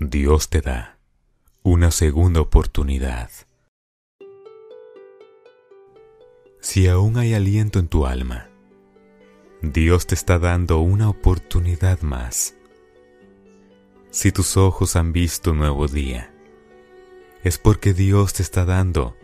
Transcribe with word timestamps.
Dios 0.00 0.48
te 0.48 0.60
da 0.60 0.98
una 1.62 1.92
segunda 1.92 2.40
oportunidad. 2.40 3.30
Si 6.60 6.88
aún 6.88 7.16
hay 7.16 7.32
aliento 7.32 7.78
en 7.78 7.86
tu 7.86 8.04
alma, 8.04 8.50
Dios 9.62 10.08
te 10.08 10.16
está 10.16 10.40
dando 10.40 10.80
una 10.80 11.08
oportunidad 11.08 12.00
más. 12.02 12.56
Si 14.10 14.32
tus 14.32 14.56
ojos 14.56 14.96
han 14.96 15.12
visto 15.12 15.52
un 15.52 15.58
nuevo 15.58 15.86
día, 15.86 16.34
es 17.44 17.58
porque 17.58 17.94
Dios 17.94 18.32
te 18.32 18.42
está 18.42 18.64
dando 18.64 19.16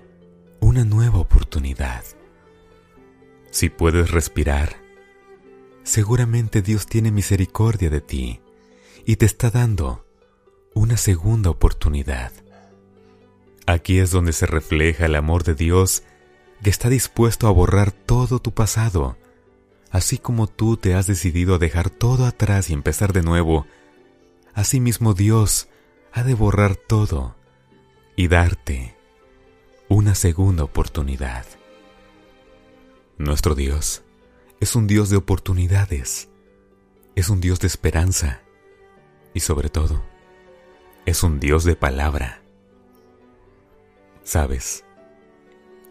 una 0.61 0.84
nueva 0.84 1.18
oportunidad. 1.18 2.05
Si 3.50 3.71
puedes 3.71 4.12
respirar, 4.12 4.77
seguramente 5.82 6.62
Dios 6.62 6.87
tiene 6.87 7.11
misericordia 7.11 7.91
de 7.91 8.00
ti 8.00 8.41
y 9.05 9.16
te 9.16 9.27
está 9.27 9.50
dando 9.50 10.05
una 10.75 10.96
segunda 10.96 11.50
oportunidad. 11.50 12.33
Aquí 13.66 13.98
es 13.98 14.11
donde 14.11 14.33
se 14.33 14.47
refleja 14.47 15.06
el 15.06 15.15
amor 15.15 15.45
de 15.45 15.55
Dios 15.55 16.02
que 16.62 16.70
está 16.70 16.88
dispuesto 16.88 17.47
a 17.47 17.51
borrar 17.51 17.92
todo 17.92 18.38
tu 18.38 18.52
pasado, 18.52 19.16
así 19.91 20.19
como 20.19 20.47
tú 20.47 20.77
te 20.77 20.95
has 20.95 21.06
decidido 21.06 21.55
a 21.55 21.59
dejar 21.59 21.91
todo 21.91 22.27
atrás 22.27 22.70
y 22.70 22.75
empezar 22.75 23.12
de 23.12 23.23
nuevo, 23.23 23.66
asimismo 24.55 25.14
Dios 25.14 25.69
ha 26.12 26.23
de 26.23 26.34
borrar 26.34 26.77
todo 26.77 27.37
y 28.16 28.28
darte 28.28 28.97
una 29.89 30.14
segunda 30.14 30.64
oportunidad. 30.64 31.47
Nuestro 33.19 33.55
Dios 33.55 34.02
es 34.61 34.77
un 34.77 34.87
Dios 34.87 35.11
de 35.11 35.16
oportunidades, 35.16 36.28
es 37.14 37.28
un 37.28 37.41
Dios 37.41 37.61
de 37.61 37.66
esperanza 37.66 38.41
y 39.34 39.41
sobre 39.41 39.69
todo, 39.69 40.09
es 41.06 41.22
un 41.22 41.40
Dios 41.40 41.64
de 41.64 41.77
palabra. 41.77 42.42
¿Sabes? 44.22 44.84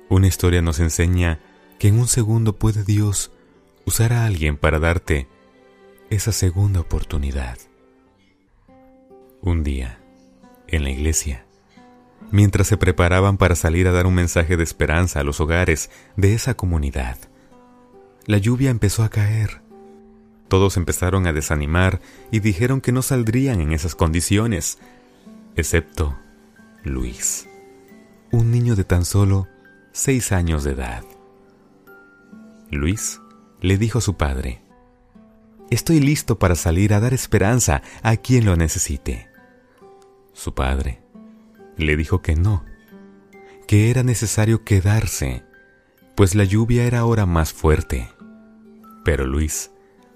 Una 0.10 0.28
historia 0.28 0.62
nos 0.62 0.80
enseña 0.80 1.40
que 1.78 1.88
en 1.88 2.00
un 2.00 2.08
segundo 2.08 2.58
puede 2.58 2.84
Dios 2.84 3.32
usar 3.86 4.14
a 4.14 4.26
alguien 4.26 4.58
para 4.58 4.80
darte 4.80 5.28
esa 6.10 6.32
segunda 6.32 6.80
oportunidad. 6.80 7.58
Un 9.42 9.64
día, 9.64 10.00
en 10.68 10.84
la 10.84 10.90
iglesia, 10.90 11.46
mientras 12.32 12.68
se 12.68 12.78
preparaban 12.78 13.38
para 13.38 13.56
salir 13.56 13.88
a 13.88 13.92
dar 13.92 14.06
un 14.06 14.16
mensaje 14.16 14.58
de 14.58 14.64
esperanza 14.64 15.20
a 15.20 15.24
los 15.24 15.40
hogares 15.40 15.90
de 16.18 16.34
esa 16.34 16.56
comunidad, 16.56 17.18
la 18.26 18.38
lluvia 18.38 18.70
empezó 18.70 19.04
a 19.04 19.10
caer. 19.10 19.62
Todos 20.48 20.78
empezaron 20.78 21.28
a 21.28 21.34
desanimar 21.34 22.02
y 22.32 22.40
dijeron 22.40 22.82
que 22.82 22.92
no 22.92 23.02
saldrían 23.02 23.62
en 23.62 23.72
esas 23.72 23.96
condiciones, 23.96 24.80
excepto 25.60 26.18
Luis, 26.84 27.48
un 28.32 28.52
niño 28.52 28.76
de 28.76 28.84
tan 28.84 29.06
solo 29.06 29.48
seis 29.92 30.32
años 30.32 30.64
de 30.64 30.72
edad. 30.72 31.04
Luis 32.72 33.20
le 33.62 33.78
dijo 33.78 34.00
a 34.00 34.02
su 34.02 34.16
padre, 34.16 34.62
Estoy 35.70 36.00
listo 36.00 36.40
para 36.40 36.56
salir 36.56 36.94
a 36.94 37.00
dar 37.00 37.14
esperanza 37.14 37.84
a 38.02 38.18
quien 38.18 38.46
lo 38.46 38.56
necesite. 38.56 39.30
Su 40.34 40.56
padre 40.56 41.04
le 41.78 41.96
dijo 41.96 42.22
que 42.22 42.36
no, 42.36 42.66
que 43.68 43.92
era 43.92 44.02
necesario 44.02 44.64
quedarse, 44.64 45.44
pues 46.16 46.34
la 46.34 46.44
lluvia 46.44 46.86
era 46.86 47.00
ahora 47.00 47.26
más 47.26 47.54
fuerte. 47.54 48.10
Pero 49.06 49.28
Luis, 49.28 49.72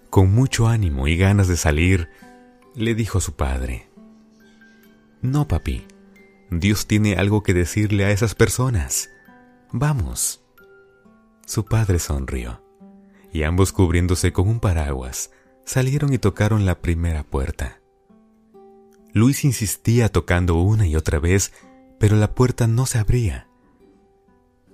con 0.10 0.34
mucho 0.34 0.68
ánimo 0.68 1.08
y 1.08 1.18
ganas 1.18 1.48
de 1.48 1.58
salir, 1.58 2.10
le 2.76 2.96
dijo 2.96 3.20
a 3.20 3.22
su 3.22 3.36
padre, 3.36 3.93
No, 5.24 5.48
papi, 5.48 5.88
Dios 6.52 6.86
tiene 6.86 7.16
algo 7.16 7.44
que 7.44 7.54
decirle 7.54 8.04
a 8.04 8.12
esas 8.12 8.36
personas. 8.36 9.10
Vamos. 9.72 10.44
Su 11.46 11.64
padre 11.64 11.98
sonrió, 12.00 12.62
y 13.32 13.44
ambos 13.44 13.72
cubriéndose 13.72 14.34
con 14.34 14.50
un 14.50 14.60
paraguas, 14.60 15.32
salieron 15.64 16.12
y 16.14 16.18
tocaron 16.18 16.66
la 16.66 16.82
primera 16.82 17.24
puerta. 17.24 17.80
Luis 19.14 19.46
insistía 19.46 20.10
tocando 20.10 20.56
una 20.56 20.88
y 20.88 20.98
otra 20.98 21.20
vez, 21.20 21.54
pero 22.00 22.18
la 22.18 22.36
puerta 22.36 22.68
no 22.68 22.86
se 22.86 22.98
abría. 22.98 23.48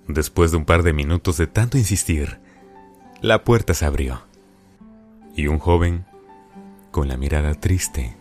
Después 0.07 0.49
de 0.49 0.57
un 0.57 0.65
par 0.65 0.81
de 0.81 0.93
minutos 0.93 1.37
de 1.37 1.45
tanto 1.45 1.77
insistir, 1.77 2.39
la 3.21 3.43
puerta 3.43 3.75
se 3.75 3.85
abrió, 3.85 4.23
y 5.35 5.45
un 5.45 5.59
joven, 5.59 6.07
con 6.89 7.07
la 7.07 7.17
mirada 7.17 7.53
triste, 7.53 8.17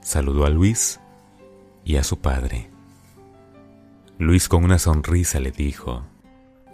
saludó 0.00 0.46
a 0.46 0.50
Luis 0.50 1.00
y 1.84 1.96
a 1.96 2.04
su 2.04 2.18
padre. 2.18 2.70
Luis 4.18 4.48
con 4.48 4.64
una 4.64 4.78
sonrisa 4.78 5.40
le 5.40 5.50
dijo, 5.50 6.04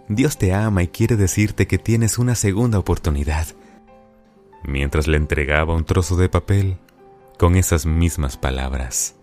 Dios 0.08 0.38
te 0.38 0.52
ama 0.52 0.82
y 0.82 0.88
quiere 0.88 1.16
decirte 1.16 1.66
que 1.66 1.78
tienes 1.78 2.18
una 2.18 2.34
segunda 2.34 2.78
oportunidad. 2.78 3.46
Mientras 4.62 5.06
le 5.06 5.16
entregaba 5.16 5.74
un 5.74 5.84
trozo 5.84 6.16
de 6.16 6.28
papel 6.28 6.78
con 7.38 7.56
esas 7.56 7.86
mismas 7.86 8.36
palabras. 8.36 9.16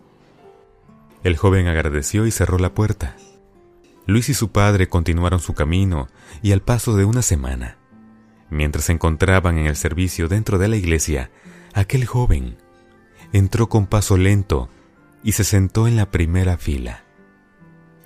El 1.23 1.37
joven 1.37 1.67
agradeció 1.67 2.25
y 2.25 2.31
cerró 2.31 2.57
la 2.57 2.73
puerta. 2.73 3.15
Luis 4.05 4.29
y 4.29 4.33
su 4.33 4.49
padre 4.49 4.87
continuaron 4.87 5.39
su 5.39 5.53
camino 5.53 6.07
y 6.41 6.53
al 6.53 6.61
paso 6.61 6.95
de 6.95 7.05
una 7.05 7.21
semana, 7.21 7.77
mientras 8.49 8.85
se 8.85 8.93
encontraban 8.93 9.57
en 9.57 9.67
el 9.67 9.75
servicio 9.75 10.29
dentro 10.29 10.57
de 10.57 10.69
la 10.69 10.77
iglesia, 10.77 11.29
aquel 11.73 12.05
joven 12.05 12.57
entró 13.33 13.67
con 13.67 13.85
paso 13.87 14.17
lento 14.17 14.69
y 15.27 15.33
se 15.33 15.43
sentó 15.43 15.89
en 15.89 15.97
la 15.97 16.09
primera 16.09 16.57
fila 16.57 17.03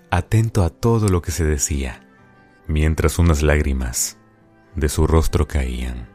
atento 0.09 0.63
a 0.63 0.71
todo 0.71 1.07
lo 1.07 1.21
que 1.21 1.29
se 1.29 1.45
decía, 1.45 2.01
mientras 2.65 3.19
unas 3.19 3.43
lágrimas 3.43 4.17
de 4.75 4.89
su 4.89 5.05
rostro 5.05 5.47
caían. 5.47 6.09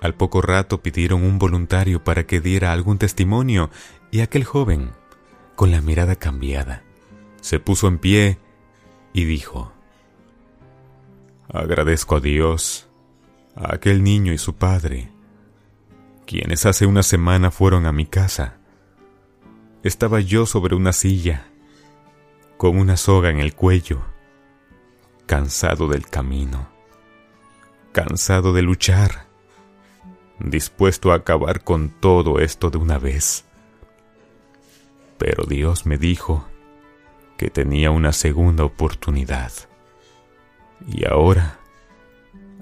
Al 0.00 0.14
poco 0.14 0.42
rato 0.42 0.80
pidieron 0.80 1.24
un 1.24 1.40
voluntario 1.40 2.04
para 2.04 2.24
que 2.24 2.40
diera 2.40 2.70
algún 2.70 2.98
testimonio 2.98 3.68
y 4.12 4.20
aquel 4.20 4.44
joven, 4.44 4.92
con 5.56 5.72
la 5.72 5.80
mirada 5.80 6.14
cambiada, 6.14 6.84
se 7.40 7.58
puso 7.58 7.88
en 7.88 7.98
pie 7.98 8.38
y 9.12 9.24
dijo, 9.24 9.72
Agradezco 11.48 12.14
a 12.14 12.20
Dios, 12.20 12.88
a 13.56 13.74
aquel 13.74 14.04
niño 14.04 14.32
y 14.32 14.38
su 14.38 14.54
padre, 14.54 15.10
quienes 16.28 16.64
hace 16.64 16.86
una 16.86 17.02
semana 17.02 17.50
fueron 17.50 17.86
a 17.86 17.92
mi 17.92 18.06
casa. 18.06 18.60
Estaba 19.84 20.20
yo 20.20 20.46
sobre 20.46 20.74
una 20.74 20.94
silla 20.94 21.44
con 22.56 22.78
una 22.78 22.96
soga 22.96 23.28
en 23.28 23.38
el 23.38 23.54
cuello, 23.54 24.02
cansado 25.26 25.88
del 25.88 26.06
camino, 26.06 26.70
cansado 27.92 28.54
de 28.54 28.62
luchar, 28.62 29.26
dispuesto 30.38 31.12
a 31.12 31.16
acabar 31.16 31.64
con 31.64 31.90
todo 32.00 32.38
esto 32.40 32.70
de 32.70 32.78
una 32.78 32.96
vez. 32.96 33.44
Pero 35.18 35.44
Dios 35.44 35.84
me 35.84 35.98
dijo 35.98 36.48
que 37.36 37.50
tenía 37.50 37.90
una 37.90 38.12
segunda 38.12 38.64
oportunidad. 38.64 39.52
Y 40.88 41.06
ahora, 41.06 41.60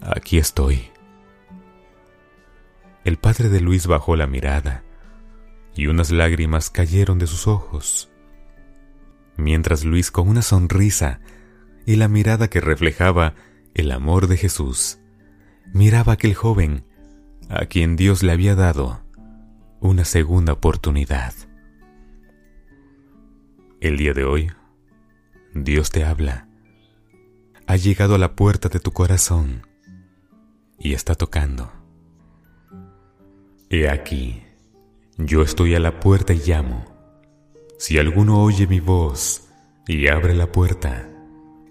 aquí 0.01 0.39
estoy. 0.39 0.91
El 3.05 3.17
padre 3.17 3.49
de 3.49 3.61
Luis 3.61 3.87
bajó 3.87 4.17
la 4.17 4.27
mirada 4.27 4.83
y 5.75 5.87
unas 5.87 6.11
lágrimas 6.11 6.71
cayeron 6.71 7.19
de 7.19 7.27
sus 7.27 7.47
ojos 7.47 8.13
mientras 9.37 9.85
Luis 9.85 10.11
con 10.11 10.29
una 10.29 10.43
sonrisa 10.43 11.21
y 11.87 11.97
la 11.97 12.09
mirada 12.09 12.49
que 12.49 12.61
reflejaba 12.61 13.35
el 13.75 13.91
amor 13.91 14.27
de 14.27 14.37
Jesús, 14.37 14.99
miraba 15.73 16.13
a 16.13 16.15
aquel 16.15 16.35
joven 16.35 16.85
a 17.49 17.67
quien 17.67 17.97
Dios 17.97 18.23
le 18.23 18.33
había 18.33 18.55
dado 18.55 19.03
una 19.81 20.05
segunda 20.05 20.53
oportunidad. 20.53 21.35
El 23.81 23.97
día 23.97 24.13
de 24.13 24.25
hoy, 24.25 24.53
Dios 25.55 25.91
te 25.91 26.05
habla. 26.05 26.49
Ha 27.67 27.77
llegado 27.77 28.15
a 28.15 28.19
la 28.19 28.37
puerta 28.37 28.69
de 28.69 28.79
tu 28.79 28.93
corazón 28.93 29.67
y 30.79 30.95
está 30.95 31.15
tocando. 31.15 31.73
He 33.71 33.89
aquí, 33.89 34.42
yo 35.27 35.43
estoy 35.43 35.75
a 35.75 35.81
la 35.81 36.01
puerta 36.01 36.33
y 36.33 36.39
llamo. 36.39 36.85
Si 37.79 37.99
alguno 37.99 38.43
oye 38.43 38.67
mi 38.67 38.81
voz 38.81 39.49
y 39.87 40.09
abre 40.09 40.35
la 40.35 40.51
puerta, 40.51 41.09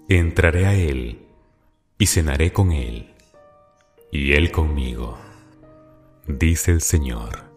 entraré 0.08 0.66
a 0.66 0.74
él 0.74 1.26
y 1.98 2.06
cenaré 2.06 2.52
con 2.52 2.72
él 2.72 3.14
y 4.10 4.32
él 4.32 4.50
conmigo, 4.52 5.18
dice 6.26 6.70
el 6.70 6.80
Señor. 6.80 7.50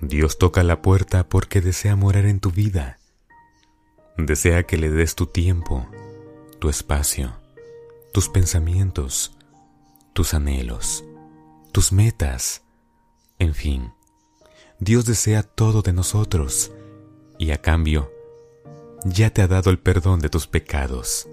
Dios 0.00 0.38
toca 0.38 0.62
la 0.62 0.82
puerta 0.82 1.28
porque 1.28 1.60
desea 1.60 1.96
morar 1.96 2.26
en 2.26 2.40
tu 2.40 2.50
vida. 2.50 2.98
Desea 4.16 4.64
que 4.64 4.76
le 4.76 4.90
des 4.90 5.14
tu 5.14 5.26
tiempo, 5.26 5.88
tu 6.60 6.68
espacio, 6.68 7.32
tus 8.12 8.28
pensamientos, 8.28 9.36
tus 10.12 10.34
anhelos, 10.34 11.04
tus 11.72 11.92
metas, 11.92 12.62
en 13.38 13.54
fin 13.54 13.92
Dios 14.80 15.06
desea 15.06 15.42
todo 15.42 15.82
de 15.82 15.92
nosotros 15.92 16.70
y 17.36 17.50
a 17.50 17.60
cambio 17.60 18.12
ya 19.04 19.30
te 19.30 19.42
ha 19.42 19.48
dado 19.48 19.70
el 19.70 19.78
perdón 19.78 20.20
de 20.20 20.28
tus 20.28 20.46
pecados. 20.46 21.28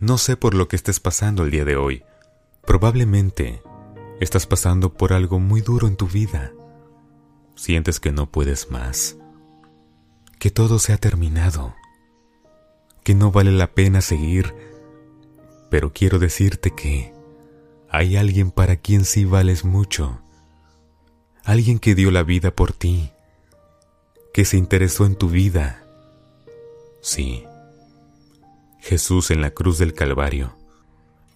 No 0.00 0.18
sé 0.18 0.36
por 0.36 0.54
lo 0.54 0.66
que 0.66 0.76
estés 0.76 0.98
pasando 0.98 1.44
el 1.44 1.52
día 1.52 1.64
de 1.64 1.76
hoy. 1.76 2.02
Probablemente 2.66 3.62
estás 4.20 4.46
pasando 4.46 4.92
por 4.94 5.12
algo 5.12 5.38
muy 5.38 5.60
duro 5.60 5.86
en 5.86 5.96
tu 5.96 6.08
vida. 6.08 6.52
Sientes 7.54 8.00
que 8.00 8.10
no 8.10 8.30
puedes 8.30 8.70
más, 8.72 9.16
que 10.40 10.50
todo 10.50 10.80
se 10.80 10.92
ha 10.92 10.96
terminado, 10.96 11.76
que 13.04 13.14
no 13.14 13.30
vale 13.30 13.52
la 13.52 13.68
pena 13.68 14.00
seguir, 14.00 14.52
pero 15.70 15.92
quiero 15.92 16.18
decirte 16.18 16.72
que 16.72 17.12
hay 17.88 18.16
alguien 18.16 18.50
para 18.50 18.76
quien 18.76 19.04
sí 19.04 19.24
vales 19.24 19.64
mucho, 19.64 20.23
alguien 21.44 21.78
que 21.78 21.94
dio 21.94 22.10
la 22.10 22.22
vida 22.22 22.50
por 22.50 22.72
ti, 22.72 23.10
que 24.32 24.44
se 24.44 24.56
interesó 24.56 25.06
en 25.06 25.16
tu 25.16 25.28
vida. 25.28 25.84
Sí, 27.00 27.44
Jesús 28.80 29.30
en 29.30 29.40
la 29.40 29.50
cruz 29.50 29.78
del 29.78 29.94
Calvario 29.94 30.56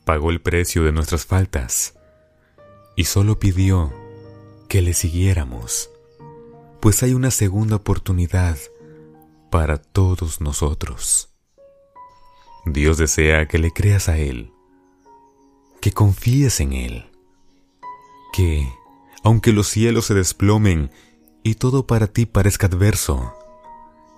pagó 0.05 0.31
el 0.31 0.41
precio 0.41 0.85
de 0.85 0.93
nuestras 0.93 1.27
faltas 1.27 1.95
y 2.97 3.05
solo 3.05 3.39
pidió 3.39 3.93
que 4.69 4.83
le 4.83 4.95
siguiéramos, 4.95 5.91
pues 6.81 7.03
hay 7.03 7.15
una 7.15 7.31
segunda 7.31 7.77
oportunidad 7.77 8.59
para 9.51 9.79
todos 9.79 10.41
nosotros. 10.41 11.31
Dios 12.65 12.99
desea 12.99 13.47
que 13.47 13.59
le 13.59 13.71
creas 13.71 14.09
a 14.09 14.19
Él, 14.19 14.53
que 15.81 15.93
confíes 15.93 16.61
en 16.61 16.73
Él, 16.73 17.11
que, 18.33 18.69
aunque 19.23 19.53
los 19.53 19.69
cielos 19.69 20.07
se 20.07 20.15
desplomen 20.15 20.91
y 21.43 21.55
todo 21.55 21.87
para 21.87 22.07
ti 22.07 22.27
parezca 22.27 22.67
adverso, 22.67 23.35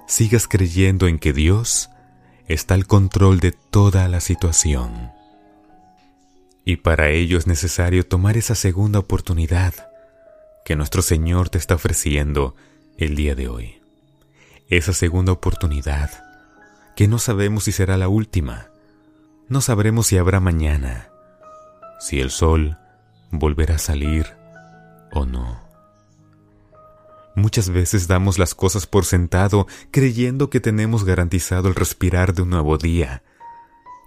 sigas 0.07 0.49
creyendo 0.49 1.07
en 1.07 1.19
que 1.19 1.33
Dios 1.33 1.91
está 2.49 2.75
al 2.75 2.87
control 2.87 3.41
de 3.41 3.53
toda 3.53 4.09
la 4.09 4.21
situación. 4.21 5.13
Y 6.65 6.77
para 6.77 7.11
ello 7.11 7.39
es 7.39 7.47
necesario 7.47 8.07
tomar 8.07 8.37
esa 8.37 8.55
segunda 8.55 8.99
oportunidad 8.99 9.75
que 10.65 10.77
nuestro 10.77 11.03
Señor 11.03 11.49
te 11.49 11.59
está 11.59 11.75
ofreciendo 11.77 12.55
el 12.99 13.17
día 13.17 13.35
de 13.35 13.49
hoy. 13.49 13.81
Esa 14.69 14.93
segunda 14.93 15.33
oportunidad 15.33 16.11
que 16.95 17.09
no 17.09 17.19
sabemos 17.19 17.65
si 17.65 17.73
será 17.73 17.97
la 17.97 18.09
última. 18.09 18.69
No 19.49 19.61
sabremos 19.61 20.07
si 20.07 20.19
habrá 20.19 20.39
mañana, 20.39 21.09
si 21.99 22.21
el 22.21 22.31
sol 22.31 22.79
volverá 23.31 23.77
a 23.77 23.79
salir 23.79 24.40
o 25.13 25.25
no. 25.25 25.61
Muchas 27.37 27.71
veces 27.71 28.09
damos 28.09 28.39
las 28.39 28.55
cosas 28.55 28.87
por 28.87 29.05
sentado 29.05 29.67
creyendo 29.91 30.51
que 30.51 30.61
tenemos 30.61 31.05
garantizado 31.05 31.69
el 31.69 31.75
respirar 31.75 32.35
de 32.35 32.43
un 32.43 32.51
nuevo 32.51 32.77
día, 32.77 33.23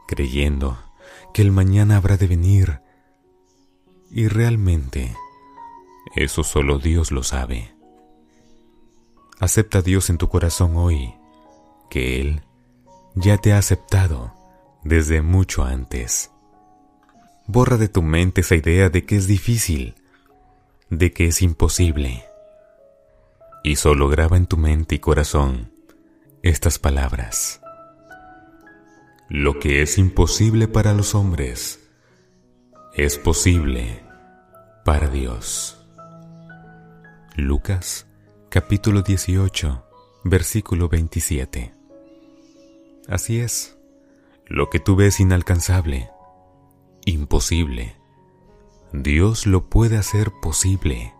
creyendo 0.08 0.78
que 1.34 1.42
el 1.42 1.52
mañana 1.52 1.98
habrá 1.98 2.18
de 2.18 2.28
venir. 2.28 2.82
Y 4.12 4.28
realmente, 4.28 5.16
eso 6.16 6.44
solo 6.44 6.78
Dios 6.78 7.12
lo 7.12 7.24
sabe. 7.24 7.74
Acepta 9.40 9.80
a 9.80 9.82
Dios 9.82 10.10
en 10.10 10.18
tu 10.18 10.30
corazón 10.30 10.76
hoy, 10.76 11.16
que 11.90 12.22
Él 12.22 12.44
ya 13.16 13.38
te 13.38 13.54
ha 13.54 13.58
aceptado 13.58 14.34
desde 14.84 15.22
mucho 15.22 15.64
antes. 15.64 16.30
Borra 17.48 17.78
de 17.78 17.90
tu 17.90 18.02
mente 18.02 18.42
esa 18.42 18.56
idea 18.56 18.90
de 18.90 19.06
que 19.06 19.16
es 19.16 19.28
difícil, 19.28 19.96
de 20.90 21.12
que 21.14 21.28
es 21.28 21.42
imposible 21.42 22.26
y 23.64 23.78
solo 23.78 24.10
graba 24.10 24.38
en 24.38 24.46
tu 24.46 24.58
mente 24.58 24.96
y 24.96 25.00
corazón 25.00 25.72
estas 26.42 26.80
palabras. 26.80 27.62
Lo 29.30 29.60
que 29.60 29.82
es 29.82 29.98
imposible 29.98 30.68
para 30.68 30.94
los 30.94 31.16
hombres 31.16 31.80
es 32.94 33.18
posible 33.18 34.04
para 34.86 35.08
Dios. 35.08 35.80
Lucas 37.36 38.06
capítulo 38.50 39.02
18 39.02 39.84
versículo 40.24 40.90
27. 40.90 41.74
Así 43.08 43.40
es, 43.40 43.78
lo 44.46 44.70
que 44.70 44.80
tú 44.80 44.96
ves 44.96 45.20
inalcanzable, 45.20 46.10
imposible, 47.06 47.96
Dios 48.94 49.48
lo 49.48 49.70
puede 49.70 49.98
hacer 49.98 50.32
posible. 50.40 51.16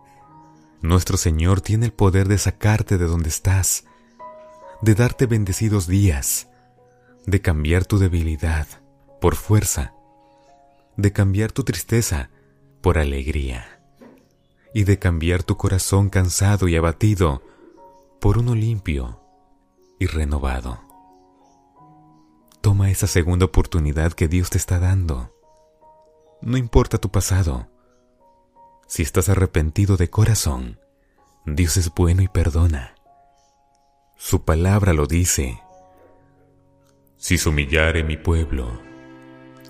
Nuestro 0.80 1.16
Señor 1.16 1.60
tiene 1.60 1.86
el 1.86 1.92
poder 1.92 2.28
de 2.28 2.38
sacarte 2.38 2.98
de 2.98 3.06
donde 3.06 3.28
estás, 3.28 3.84
de 4.80 4.94
darte 4.94 5.26
bendecidos 5.26 5.88
días, 5.88 6.48
de 7.26 7.40
cambiar 7.40 7.84
tu 7.84 7.98
debilidad 7.98 8.68
por 9.20 9.34
fuerza, 9.34 9.92
de 10.96 11.12
cambiar 11.12 11.50
tu 11.50 11.64
tristeza 11.64 12.30
por 12.80 12.96
alegría 12.96 13.80
y 14.72 14.84
de 14.84 15.00
cambiar 15.00 15.42
tu 15.42 15.56
corazón 15.56 16.10
cansado 16.10 16.68
y 16.68 16.76
abatido 16.76 17.42
por 18.20 18.38
uno 18.38 18.54
limpio 18.54 19.20
y 19.98 20.06
renovado. 20.06 20.80
Toma 22.60 22.90
esa 22.92 23.08
segunda 23.08 23.46
oportunidad 23.46 24.12
que 24.12 24.28
Dios 24.28 24.50
te 24.50 24.58
está 24.58 24.78
dando. 24.78 25.34
No 26.44 26.58
importa 26.58 26.98
tu 26.98 27.10
pasado, 27.10 27.70
si 28.86 29.00
estás 29.00 29.30
arrepentido 29.30 29.96
de 29.96 30.10
corazón, 30.10 30.78
Dios 31.46 31.78
es 31.78 31.88
bueno 31.94 32.20
y 32.20 32.28
perdona. 32.28 32.94
Su 34.18 34.44
palabra 34.44 34.92
lo 34.92 35.06
dice. 35.06 35.58
Si 37.16 37.38
se 37.38 37.48
humillare 37.48 38.04
mi 38.04 38.18
pueblo, 38.18 38.78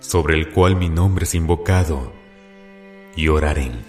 sobre 0.00 0.34
el 0.34 0.50
cual 0.50 0.74
mi 0.74 0.88
nombre 0.88 1.26
es 1.26 1.36
invocado, 1.36 2.12
y 3.14 3.28
oraren, 3.28 3.84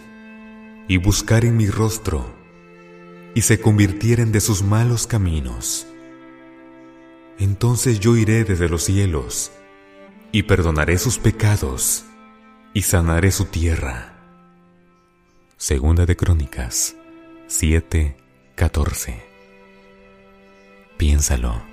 y 0.87 0.97
buscaren 0.97 1.57
mi 1.57 1.67
rostro, 1.67 2.23
y 3.33 3.41
se 3.41 3.59
convirtieren 3.59 4.31
de 4.31 4.41
sus 4.41 4.61
malos 4.61 5.07
caminos, 5.07 5.87
entonces 7.39 7.99
yo 7.99 8.15
iré 8.15 8.43
desde 8.43 8.69
los 8.69 8.83
cielos, 8.83 9.51
y 10.31 10.43
perdonaré 10.43 10.99
sus 10.99 11.17
pecados, 11.17 12.05
y 12.75 12.81
sanaré 12.81 13.31
su 13.31 13.45
tierra. 13.45 14.13
Segunda 15.55 16.05
de 16.05 16.17
Crónicas 16.17 16.97
7:14. 17.47 19.23
Piénsalo. 20.97 21.63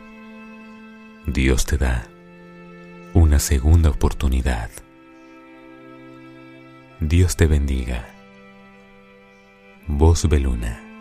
Dios 1.27 1.67
te 1.67 1.77
da 1.77 2.07
una 3.15 3.41
segunda 3.41 3.91
oportunidad. 3.91 4.71
Dios 7.01 7.37
te 7.37 7.49
bendiga. 7.49 8.09
Voz 9.89 10.29
Beluna. 10.29 10.92